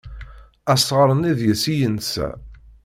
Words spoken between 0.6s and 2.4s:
Asɣar-nni deg-s i yensa.